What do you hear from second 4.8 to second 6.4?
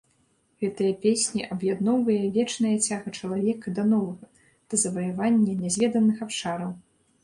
заваявання нязведаных